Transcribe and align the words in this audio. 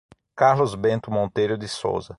Carlos 0.35 0.73
Bento 0.73 1.11
Monteiro 1.11 1.55
de 1.59 1.67
Souza 1.67 2.09